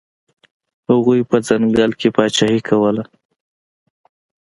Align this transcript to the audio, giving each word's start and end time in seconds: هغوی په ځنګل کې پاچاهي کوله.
هغوی 0.89 1.19
په 1.29 1.37
ځنګل 1.47 1.91
کې 1.99 2.09
پاچاهي 2.15 2.61
کوله. 2.69 3.03